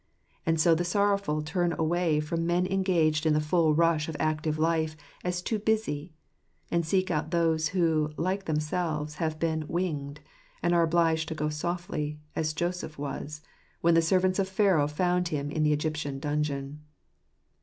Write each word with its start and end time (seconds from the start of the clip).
And 0.47 0.59
so 0.59 0.73
the 0.73 0.83
sorrowful 0.83 1.43
turn 1.43 1.75
away' 1.77 2.19
from 2.21 2.47
men 2.47 2.65
engaged 2.65 3.27
in 3.27 3.33
the 3.35 3.39
full 3.39 3.75
rush 3.75 4.09
of 4.09 4.17
active 4.19 4.57
life 4.57 4.97
as 5.23 5.43
too; 5.43 5.59
busy, 5.59 6.11
and 6.71 6.83
seek 6.83 7.11
out 7.11 7.29
those 7.29 7.67
who, 7.67 8.09
like 8.17 8.45
themselves, 8.45 9.17
have 9.21 9.37
been 9.37 9.61
1 9.67 9.83
™ 9.83 9.87
n 9.87 10.07
S 10.17 10.17
ed'" 10.17 10.19
and 10.63 10.73
are 10.73 10.81
obliged 10.81 11.27
to 11.27 11.35
go 11.35 11.49
softly, 11.49 12.19
as 12.35 12.53
Joseph 12.53 12.97
was, 12.97 13.41
j 13.43 13.89
jw 13.89 13.89
en 13.89 13.93
the 13.93 14.01
servants 14.01 14.39
of 14.39 14.49
Pharaoh 14.49 14.87
found 14.87 15.27
him 15.27 15.51
in 15.51 15.61
the 15.61 15.71
Egyptian; 15.71 16.19
j 16.19 16.27
ungeon. 16.29 16.77